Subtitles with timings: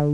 [0.00, 0.13] Oh,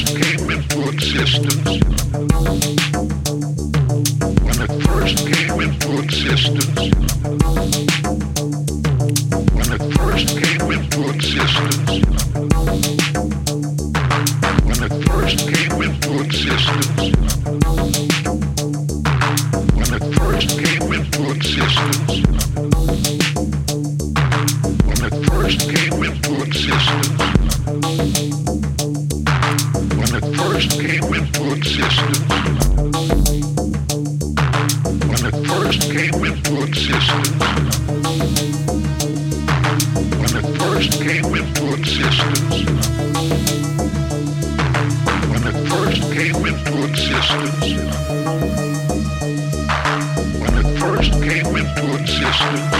[0.00, 1.64] first came into existence,
[4.40, 6.80] when it first came into existence,
[9.52, 12.00] when it first came into existence.
[35.70, 37.30] first came into existence,
[40.18, 42.64] when it first came into existence,
[45.30, 47.66] when it first came into existence,
[50.40, 52.79] when it first came into existence.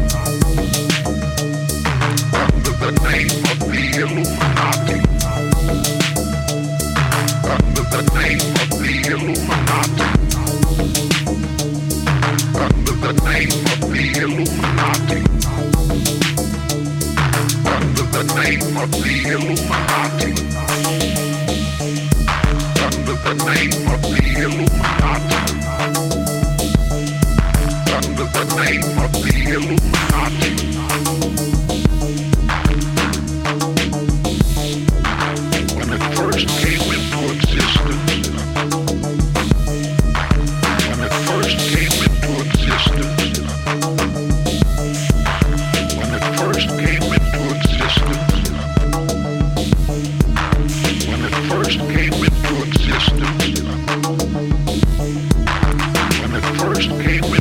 [18.57, 18.97] name of the
[19.31, 20.31] Illuminati.
[22.83, 25.37] Under the name of the Illuminati.
[27.95, 31.40] Under the name of the Illuminati.
[56.89, 57.40] Russian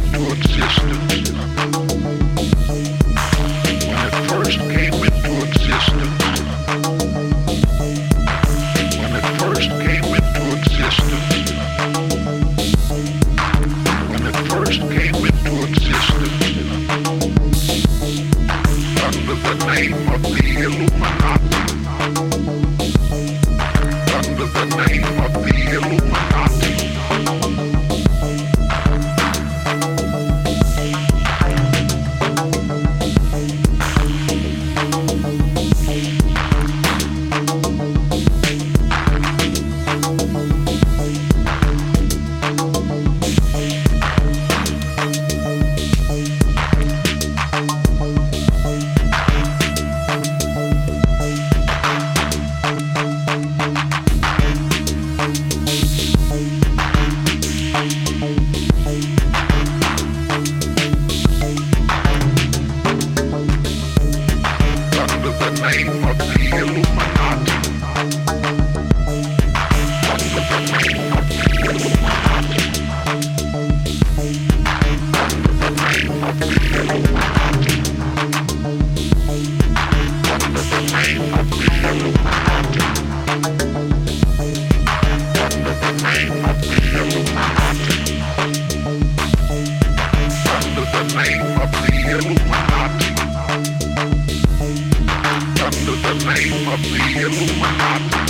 [97.20, 98.29] Illuminati.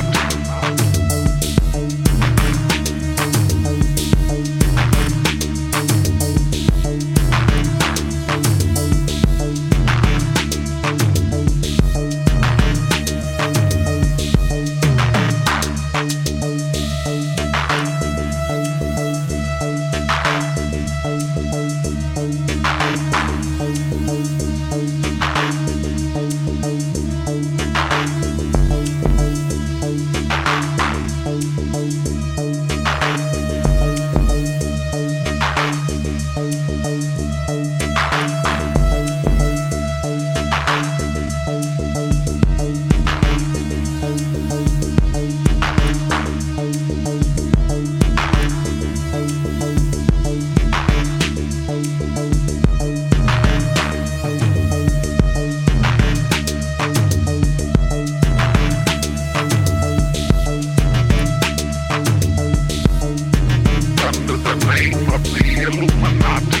[66.33, 66.60] I'm